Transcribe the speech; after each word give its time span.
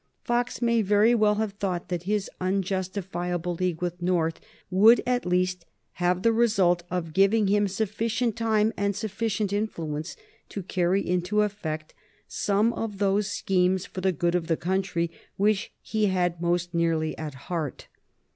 Fox 0.23 0.63
may 0.63 0.81
very 0.81 1.13
well 1.13 1.35
have 1.35 1.51
thought 1.53 1.89
that 1.89 2.01
his 2.09 2.27
unjustifiable 2.39 3.53
league 3.53 3.83
with 3.83 4.01
North 4.01 4.39
would 4.71 4.99
at 5.05 5.27
least 5.27 5.67
have 5.91 6.23
the 6.23 6.33
result 6.33 6.81
of 6.89 7.13
giving 7.13 7.45
him 7.45 7.67
sufficient 7.67 8.35
time 8.35 8.73
and 8.75 8.95
sufficient 8.95 9.53
influence 9.53 10.15
to 10.49 10.63
carry 10.63 11.07
into 11.07 11.43
effect 11.43 11.93
some 12.27 12.73
of 12.73 12.97
those 12.97 13.27
schemes 13.29 13.85
for 13.85 14.01
the 14.01 14.11
good 14.11 14.33
of 14.33 14.47
the 14.47 14.57
country 14.57 15.11
which 15.37 15.71
he 15.81 16.07
had 16.07 16.41
most 16.41 16.73
nearly 16.73 17.15
at 17.19 17.35
heart. 17.35 17.87